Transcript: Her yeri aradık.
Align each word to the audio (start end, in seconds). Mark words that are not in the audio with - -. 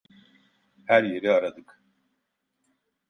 Her 0.85 1.03
yeri 1.03 1.31
aradık. 1.31 1.81